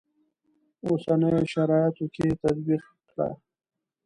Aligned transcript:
اوسنیو 0.85 1.39
شرایطو 1.53 2.05
کې 2.13 2.27
تطبیق 2.41 2.83
کړو. 3.09 3.29